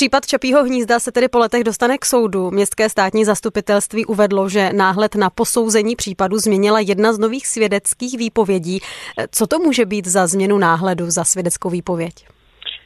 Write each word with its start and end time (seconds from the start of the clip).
Případ 0.00 0.26
Čapího 0.26 0.64
hnízda 0.64 0.98
se 0.98 1.12
tedy 1.12 1.28
po 1.28 1.38
letech 1.38 1.64
dostane 1.64 1.98
k 1.98 2.04
soudu. 2.04 2.50
Městské 2.50 2.88
státní 2.88 3.24
zastupitelství 3.24 4.06
uvedlo, 4.06 4.48
že 4.48 4.70
náhled 4.72 5.14
na 5.14 5.30
posouzení 5.30 5.96
případu 5.96 6.36
změnila 6.36 6.80
jedna 6.80 7.12
z 7.12 7.18
nových 7.18 7.46
svědeckých 7.46 8.18
výpovědí. 8.18 8.78
Co 9.30 9.46
to 9.46 9.58
může 9.58 9.86
být 9.86 10.06
za 10.06 10.26
změnu 10.26 10.58
náhledu 10.58 11.04
za 11.10 11.24
svědeckou 11.24 11.70
výpověď? 11.70 12.12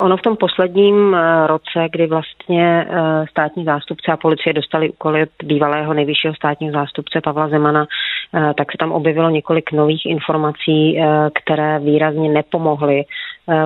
Ono 0.00 0.16
v 0.16 0.22
tom 0.22 0.36
posledním 0.36 1.14
eh, 1.14 1.46
roce, 1.46 1.88
kdy 1.92 2.06
vlastně 2.06 2.86
eh, 2.90 3.24
státní 3.30 3.64
zástupce 3.64 4.12
a 4.12 4.16
policie 4.16 4.52
dostali 4.52 4.90
úkoly 4.90 5.22
od 5.22 5.28
bývalého 5.44 5.94
nejvyššího 5.94 6.34
státního 6.34 6.72
zástupce 6.72 7.20
Pavla 7.24 7.48
Zemana, 7.48 7.82
eh, 7.82 7.86
tak 8.32 8.72
se 8.72 8.78
tam 8.78 8.92
objevilo 8.92 9.30
několik 9.30 9.72
nových 9.72 10.06
informací, 10.06 10.98
které 11.34 11.78
výrazně 11.78 12.28
nepomohly 12.28 13.04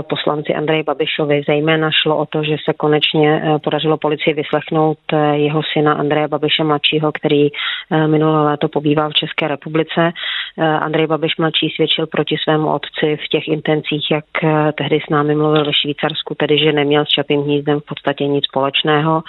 poslanci 0.08 0.54
Andreji 0.54 0.82
Babišovi. 0.82 1.42
Zejména 1.46 1.90
šlo 2.02 2.16
o 2.16 2.26
to, 2.26 2.44
že 2.44 2.56
se 2.64 2.72
konečně 2.72 3.42
podařilo 3.64 3.96
policii 3.96 4.34
vyslechnout 4.34 4.98
jeho 5.32 5.60
syna 5.72 5.92
Andreje 5.92 6.28
Babiše 6.28 6.64
mladšího, 6.64 7.12
který 7.12 7.48
minulé 8.06 8.44
léto 8.44 8.68
pobýval 8.68 9.10
v 9.10 9.14
České 9.14 9.48
republice. 9.48 10.12
Andrej 10.58 11.06
Babiš 11.06 11.36
mladší 11.38 11.70
svědčil 11.74 12.06
proti 12.06 12.36
svému 12.42 12.72
otci 12.72 13.16
v 13.16 13.28
těch 13.28 13.48
intencích, 13.48 14.10
jak 14.10 14.24
tehdy 14.74 15.00
s 15.06 15.10
námi 15.10 15.34
mluvil 15.34 15.64
ve 15.64 15.72
Švýcarsku 15.74 16.34
tedy 16.34 16.58
že 16.58 16.72
neměl 16.72 17.04
s 17.04 17.08
Čapým 17.08 17.42
hnízdem 17.42 17.80
v 17.80 17.84
podstatě 17.84 18.26
nic 18.26 18.44
společného. 18.44 19.22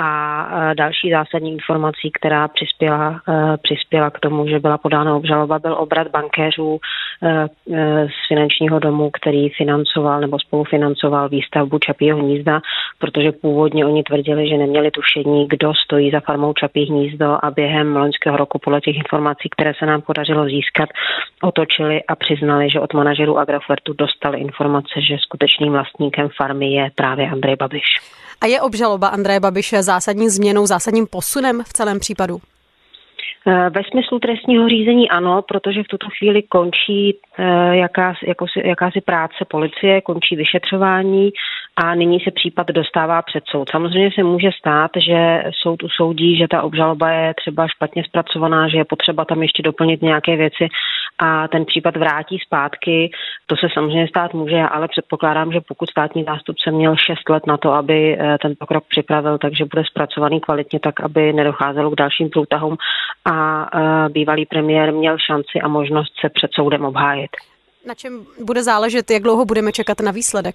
A 0.00 0.74
další 0.74 1.10
zásadní 1.10 1.52
informací, 1.52 2.10
která 2.10 2.48
přispěla, 2.48 3.20
e, 3.28 3.56
přispěla 3.56 4.10
k 4.10 4.20
tomu, 4.20 4.48
že 4.48 4.58
byla 4.58 4.78
podána 4.78 5.16
obžaloba, 5.16 5.58
byl 5.58 5.74
obrat 5.78 6.08
bankéřů 6.08 6.80
e, 7.22 7.28
e, 7.28 8.08
z 8.08 8.28
finančního 8.28 8.78
domu, 8.78 9.10
který 9.10 9.48
financoval 9.48 10.20
nebo 10.20 10.38
spolufinancoval 10.38 11.28
výstavbu 11.28 11.78
Čapího 11.78 12.18
hnízda, 12.18 12.60
protože 12.98 13.32
původně 13.32 13.86
oni 13.86 14.02
tvrdili, 14.02 14.48
že 14.48 14.56
neměli 14.56 14.90
tušení, 14.90 15.48
kdo 15.48 15.72
stojí 15.84 16.10
za 16.10 16.20
farmou 16.20 16.52
Čapí 16.52 16.84
hnízdo 16.84 17.38
a 17.42 17.50
během 17.50 17.96
loňského 17.96 18.36
roku 18.36 18.58
podle 18.58 18.80
těch 18.80 18.96
informací, 18.96 19.48
které 19.48 19.72
se 19.78 19.86
nám 19.86 20.02
podařilo 20.02 20.44
získat, 20.44 20.88
otočili 21.42 22.02
a 22.08 22.16
přiznali, 22.16 22.70
že 22.70 22.80
od 22.80 22.94
manažerů 22.94 23.38
Agrofertu 23.38 23.92
dostali 23.92 24.40
informace, 24.40 25.00
že 25.08 25.16
skutečným 25.18 25.72
vlastníkem 25.72 26.28
farmy 26.36 26.72
je 26.72 26.90
právě 26.94 27.30
Andrej 27.30 27.56
Babiš. 27.56 27.84
A 28.40 28.46
je 28.46 28.60
obžaloba 28.60 29.08
Andreje 29.08 29.40
Babiše 29.40 29.82
zásadní 29.82 30.28
změnou, 30.28 30.66
zásadním 30.66 31.06
posunem 31.06 31.62
v 31.62 31.72
celém 31.72 32.00
případu? 32.00 32.38
Eh, 33.48 33.70
ve 33.70 33.82
smyslu 33.90 34.18
trestního 34.18 34.68
řízení 34.68 35.10
ano, 35.10 35.42
protože 35.42 35.82
v 35.82 35.88
tuto 35.88 36.06
chvíli 36.18 36.42
končí 36.42 37.18
eh, 37.38 37.76
jakási, 37.76 38.34
jakási 38.64 39.00
práce 39.00 39.44
policie, 39.48 40.00
končí 40.00 40.36
vyšetřování 40.36 41.30
a 41.76 41.94
nyní 41.94 42.20
se 42.20 42.30
případ 42.30 42.66
dostává 42.66 43.22
před 43.22 43.44
soud. 43.50 43.70
Samozřejmě 43.70 44.10
se 44.14 44.22
může 44.22 44.50
stát, 44.58 44.90
že 45.06 45.44
soud 45.62 45.82
usoudí, 45.82 46.36
že 46.36 46.48
ta 46.48 46.62
obžaloba 46.62 47.10
je 47.10 47.34
třeba 47.34 47.68
špatně 47.68 48.04
zpracovaná, 48.04 48.68
že 48.68 48.76
je 48.76 48.84
potřeba 48.84 49.24
tam 49.24 49.42
ještě 49.42 49.62
doplnit 49.62 50.02
nějaké 50.02 50.36
věci 50.36 50.68
a 51.18 51.48
ten 51.48 51.64
případ 51.64 51.96
vrátí 51.96 52.38
zpátky. 52.46 53.10
To 53.46 53.56
se 53.56 53.66
samozřejmě 53.74 54.08
stát 54.08 54.34
může, 54.34 54.62
ale 54.62 54.88
předpokládám, 54.88 55.52
že 55.52 55.60
pokud 55.68 55.90
státní 55.90 56.24
zástupce 56.24 56.70
měl 56.70 56.96
6 56.96 57.28
let 57.28 57.46
na 57.46 57.56
to, 57.56 57.72
aby 57.72 58.18
eh, 58.18 58.38
ten 58.42 58.54
pokrok 58.58 58.84
připravil, 58.88 59.38
takže 59.38 59.64
bude 59.64 59.82
zpracovaný 59.84 60.40
kvalitně 60.40 60.80
tak, 60.80 61.00
aby 61.00 61.32
nedocházelo 61.32 61.90
k 61.90 61.94
dalším 61.94 62.30
průtahům 62.30 62.76
a 63.24 63.66
eh, 63.74 64.08
bývalý 64.08 64.46
premiér 64.46 64.92
měl 64.92 65.16
šanci 65.18 65.60
a 65.62 65.68
možnost 65.68 66.12
se 66.20 66.28
před 66.28 66.50
soudem 66.54 66.84
obhájit. 66.84 67.30
Na 67.86 67.94
čem 67.94 68.26
bude 68.44 68.62
záležet, 68.62 69.10
jak 69.10 69.22
dlouho 69.22 69.44
budeme 69.44 69.72
čekat 69.72 70.00
na 70.00 70.10
výsledek? 70.10 70.54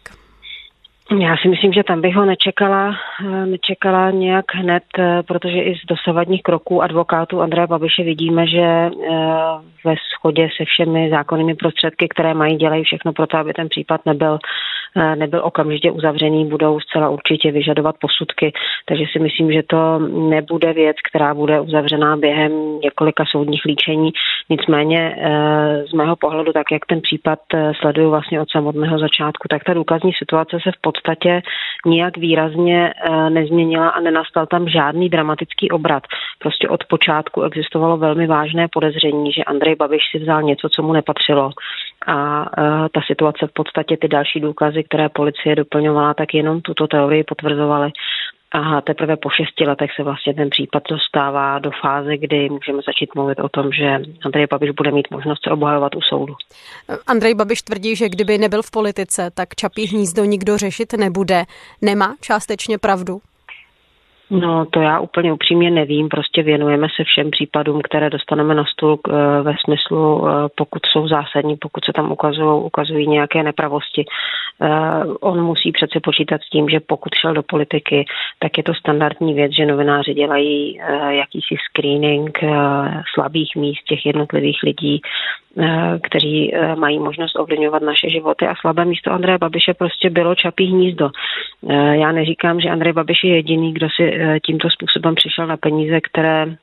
Já 1.19 1.37
si 1.37 1.47
myslím, 1.47 1.73
že 1.73 1.83
tam 1.83 2.01
bych 2.01 2.15
ho 2.15 2.25
nečekala, 2.25 2.95
eh, 3.25 3.45
nečekala 3.45 4.11
nějak 4.11 4.45
hned, 4.55 4.83
eh, 4.99 5.23
protože 5.27 5.61
i 5.61 5.75
z 5.75 5.85
dosavadních 5.87 6.43
kroků 6.43 6.83
advokátů 6.83 7.41
Andreje 7.41 7.67
Babiše 7.67 8.03
vidíme, 8.03 8.47
že 8.47 8.61
eh, 8.61 8.91
ve 9.85 9.95
shodě 9.95 10.49
se 10.57 10.65
všemi 10.65 11.09
zákonnými 11.09 11.55
prostředky, 11.55 12.07
které 12.07 12.33
mají, 12.33 12.55
dělají 12.55 12.83
všechno 12.83 13.13
pro 13.13 13.27
to, 13.27 13.37
aby 13.37 13.53
ten 13.53 13.69
případ 13.69 14.05
nebyl, 14.05 14.39
nebyl 15.15 15.41
okamžitě 15.43 15.91
uzavřený, 15.91 16.45
budou 16.45 16.79
zcela 16.79 17.09
určitě 17.09 17.51
vyžadovat 17.51 17.95
posudky. 18.01 18.53
Takže 18.85 19.05
si 19.11 19.19
myslím, 19.19 19.51
že 19.51 19.63
to 19.63 19.99
nebude 20.29 20.73
věc, 20.73 20.97
která 21.09 21.33
bude 21.33 21.59
uzavřená 21.59 22.17
během 22.17 22.79
několika 22.83 23.23
soudních 23.31 23.65
líčení. 23.65 24.11
Nicméně 24.49 25.15
z 25.89 25.93
mého 25.93 26.15
pohledu, 26.15 26.53
tak 26.53 26.71
jak 26.71 26.85
ten 26.85 27.01
případ 27.01 27.39
sleduju 27.79 28.09
vlastně 28.09 28.41
od 28.41 28.51
samotného 28.51 28.99
začátku, 28.99 29.47
tak 29.49 29.63
ta 29.63 29.73
důkazní 29.73 30.11
situace 30.13 30.57
se 30.63 30.71
v 30.71 30.81
podstatě 30.81 31.00
nijak 31.85 32.17
výrazně 32.17 32.93
eh, 32.93 33.29
nezměnila 33.29 33.89
a 33.89 33.99
nenastal 33.99 34.45
tam 34.45 34.69
žádný 34.69 35.09
dramatický 35.09 35.71
obrat. 35.71 36.03
Prostě 36.39 36.69
od 36.69 36.83
počátku 36.85 37.41
existovalo 37.41 37.97
velmi 37.97 38.27
vážné 38.27 38.67
podezření, 38.67 39.31
že 39.31 39.43
Andrej 39.43 39.75
Babiš 39.75 40.01
si 40.11 40.19
vzal 40.19 40.41
něco, 40.41 40.69
co 40.69 40.83
mu 40.83 40.93
nepatřilo. 40.93 41.51
A 42.07 42.45
eh, 42.57 42.89
ta 42.93 43.01
situace 43.07 43.47
v 43.47 43.53
podstatě 43.53 43.97
ty 43.97 44.07
další 44.07 44.39
důkazy, 44.39 44.83
které 44.83 45.09
policie 45.09 45.55
doplňovala, 45.55 46.13
tak 46.13 46.33
jenom 46.33 46.61
tuto 46.61 46.87
teorii 46.87 47.23
potvrzovaly. 47.23 47.91
A 48.53 48.81
teprve 48.81 49.17
po 49.17 49.29
šesti 49.29 49.65
letech 49.67 49.91
se 49.95 50.03
vlastně 50.03 50.33
ten 50.33 50.49
případ 50.49 50.83
dostává 50.89 51.59
do 51.59 51.71
fáze, 51.81 52.17
kdy 52.17 52.49
můžeme 52.49 52.81
začít 52.85 53.15
mluvit 53.15 53.39
o 53.39 53.49
tom, 53.49 53.71
že 53.71 53.99
Andrej 54.25 54.47
Babiš 54.51 54.71
bude 54.71 54.91
mít 54.91 55.11
možnost 55.11 55.43
se 55.43 55.49
obhajovat 55.49 55.95
u 55.95 56.01
soudu. 56.01 56.35
Andrej 57.07 57.35
Babiš 57.35 57.61
tvrdí, 57.61 57.95
že 57.95 58.09
kdyby 58.09 58.37
nebyl 58.37 58.61
v 58.61 58.71
politice, 58.71 59.31
tak 59.33 59.55
Čapí 59.55 59.87
hnízdo 59.87 60.23
nikdo 60.23 60.57
řešit 60.57 60.93
nebude. 60.93 61.43
Nemá 61.81 62.15
částečně 62.21 62.77
pravdu? 62.77 63.21
No, 64.31 64.65
to 64.65 64.81
já 64.81 64.99
úplně 64.99 65.33
upřímně 65.33 65.71
nevím. 65.71 66.09
Prostě 66.09 66.43
věnujeme 66.43 66.87
se 66.95 67.03
všem 67.03 67.31
případům, 67.31 67.81
které 67.81 68.09
dostaneme 68.09 68.55
na 68.55 68.65
stůl 68.65 68.99
eh, 69.09 69.11
ve 69.41 69.53
smyslu, 69.65 70.27
eh, 70.27 70.31
pokud 70.55 70.85
jsou 70.85 71.07
zásadní, 71.07 71.57
pokud 71.57 71.85
se 71.85 71.93
tam 71.93 72.11
ukazují, 72.11 72.63
ukazují 72.63 73.07
nějaké 73.07 73.43
nepravosti. 73.43 74.05
Eh, 74.61 74.69
on 75.21 75.41
musí 75.43 75.71
přece 75.71 75.99
počítat 76.03 76.41
s 76.41 76.49
tím, 76.49 76.69
že 76.69 76.79
pokud 76.79 77.15
šel 77.15 77.33
do 77.33 77.43
politiky, 77.43 78.05
tak 78.39 78.57
je 78.57 78.63
to 78.63 78.73
standardní 78.73 79.33
věc, 79.33 79.51
že 79.51 79.65
novináři 79.65 80.13
dělají 80.13 80.79
jakýsi 81.09 81.55
screening 81.69 82.39
slabých 83.13 83.55
míst 83.55 83.83
těch 83.83 84.05
jednotlivých 84.05 84.59
lidí, 84.63 85.01
kteří 86.03 86.53
mají 86.75 86.99
možnost 86.99 87.39
ovlivňovat 87.39 87.81
naše 87.81 88.09
životy 88.09 88.47
a 88.47 88.55
slabé 88.55 88.85
místo 88.85 89.11
Andreje 89.11 89.37
Babiše 89.37 89.73
prostě 89.73 90.09
bylo 90.09 90.35
Čapí 90.35 90.65
hnízdo. 90.65 91.09
Já 91.91 92.11
neříkám, 92.11 92.59
že 92.59 92.69
Andrej 92.69 92.93
Babiš 92.93 93.23
je 93.23 93.35
jediný, 93.35 93.73
kdo 93.73 93.87
si 93.95 94.20
tímto 94.45 94.69
způsobem 94.69 95.15
přišel 95.15 95.47
na 95.47 95.57
peníze, 95.57 96.01
které 96.01 96.55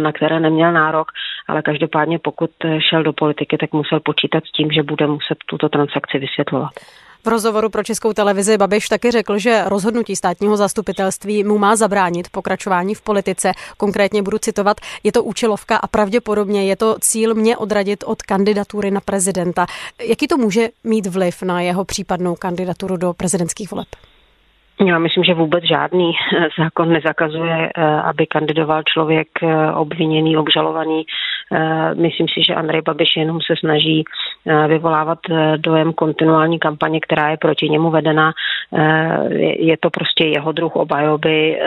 na 0.00 0.12
které 0.12 0.40
neměl 0.40 0.72
nárok, 0.72 1.08
ale 1.48 1.62
každopádně 1.62 2.18
pokud 2.18 2.50
šel 2.90 3.02
do 3.02 3.12
politiky, 3.12 3.58
tak 3.58 3.72
musel 3.72 4.00
počítat 4.00 4.44
s 4.44 4.52
tím, 4.52 4.70
že 4.70 4.82
bude 4.82 5.06
muset 5.06 5.38
tuto 5.46 5.68
transakci 5.68 6.18
vysvětlovat. 6.18 6.70
V 7.24 7.28
rozhovoru 7.28 7.70
pro 7.70 7.82
českou 7.82 8.12
televizi 8.12 8.58
Babiš 8.58 8.88
taky 8.88 9.10
řekl, 9.10 9.38
že 9.38 9.62
rozhodnutí 9.66 10.16
státního 10.16 10.56
zastupitelství 10.56 11.44
mu 11.44 11.58
má 11.58 11.76
zabránit 11.76 12.28
pokračování 12.30 12.94
v 12.94 13.02
politice. 13.02 13.52
Konkrétně 13.76 14.22
budu 14.22 14.38
citovat, 14.38 14.76
je 15.04 15.12
to 15.12 15.24
účelovka 15.24 15.76
a 15.76 15.86
pravděpodobně 15.86 16.64
je 16.64 16.76
to 16.76 16.96
cíl 17.00 17.34
mě 17.34 17.56
odradit 17.56 18.04
od 18.06 18.22
kandidatury 18.22 18.90
na 18.90 19.00
prezidenta. 19.00 19.66
Jaký 20.08 20.28
to 20.28 20.36
může 20.36 20.68
mít 20.84 21.06
vliv 21.06 21.42
na 21.42 21.60
jeho 21.60 21.84
případnou 21.84 22.34
kandidaturu 22.34 22.96
do 22.96 23.12
prezidentských 23.12 23.70
voleb? 23.70 23.88
Já 24.80 24.98
myslím, 24.98 25.24
že 25.24 25.34
vůbec 25.34 25.64
žádný 25.64 26.12
eh, 26.12 26.48
zákon 26.58 26.92
nezakazuje, 26.92 27.70
eh, 27.76 27.84
aby 27.84 28.26
kandidoval 28.26 28.82
člověk 28.82 29.28
eh, 29.42 29.72
obviněný, 29.72 30.36
obžalovaný. 30.36 31.06
Myslím 31.94 32.28
si, 32.28 32.42
že 32.48 32.54
Andrej 32.54 32.82
Babiš 32.82 33.08
jenom 33.16 33.38
se 33.40 33.54
snaží 33.58 34.04
vyvolávat 34.68 35.18
dojem 35.56 35.92
kontinuální 35.92 36.58
kampaně, 36.58 37.00
která 37.00 37.30
je 37.30 37.36
proti 37.36 37.68
němu 37.68 37.90
vedena. 37.90 38.32
Je 39.58 39.76
to 39.80 39.90
prostě 39.90 40.24
jeho 40.24 40.52
druh 40.52 40.76
obhajoby, 40.76 41.58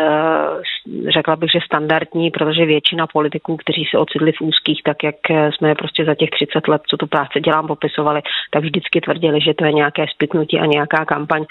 řekla 1.13 1.35
bych, 1.35 1.51
že 1.51 1.59
standardní, 1.65 2.31
protože 2.31 2.65
většina 2.65 3.07
politiků, 3.07 3.57
kteří 3.57 3.85
se 3.91 3.97
ocitli 3.97 4.31
v 4.31 4.41
úzkých, 4.41 4.81
tak 4.83 5.03
jak 5.03 5.15
jsme 5.55 5.75
prostě 5.75 6.05
za 6.05 6.15
těch 6.15 6.29
30 6.29 6.67
let, 6.67 6.81
co 6.89 6.97
tu 6.97 7.07
práci 7.07 7.39
dělám, 7.41 7.67
popisovali, 7.67 8.21
tak 8.51 8.63
vždycky 8.63 9.01
tvrdili, 9.01 9.41
že 9.41 9.53
to 9.53 9.65
je 9.65 9.73
nějaké 9.73 10.05
spiknutí 10.13 10.59
a 10.59 10.65
nějaká 10.65 11.05
kampaň. 11.05 11.45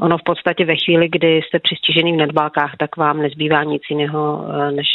Ono 0.00 0.18
v 0.18 0.22
podstatě 0.22 0.64
ve 0.64 0.76
chvíli, 0.76 1.08
kdy 1.08 1.40
jste 1.42 1.58
přistižený 1.58 2.12
v 2.12 2.16
nedbálkách, 2.16 2.76
tak 2.78 2.96
vám 2.96 3.22
nezbývá 3.22 3.64
nic 3.64 3.82
jiného, 3.90 4.44
než 4.70 4.86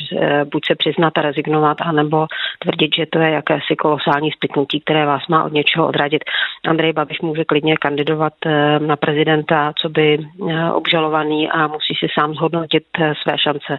buď 0.51 0.65
se 0.67 0.75
přiznat 0.75 1.17
a 1.17 1.21
rezignovat, 1.21 1.77
anebo 1.81 2.27
tvrdit, 2.59 2.91
že 2.97 3.05
to 3.05 3.19
je 3.19 3.29
jakési 3.29 3.75
kolosální 3.75 4.31
spiknutí, 4.31 4.81
které 4.81 5.05
vás 5.05 5.27
má 5.27 5.43
od 5.43 5.53
něčeho 5.53 5.87
odradit. 5.87 6.23
Andrej 6.67 6.93
Babiš 6.93 7.21
může 7.21 7.45
klidně 7.45 7.77
kandidovat 7.77 8.33
eh, 8.45 8.79
na 8.79 8.95
prezidenta, 8.95 9.73
co 9.81 9.89
by 9.89 10.17
eh, 10.49 10.71
obžalovaný 10.71 11.49
a 11.49 11.67
musí 11.67 11.93
si 11.99 12.07
sám 12.19 12.33
zhodnotit 12.33 12.83
eh, 12.99 13.13
své 13.23 13.37
šance, 13.37 13.77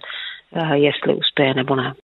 jestli 0.75 1.15
uspěje 1.15 1.55
nebo 1.55 1.77
ne. 1.77 1.93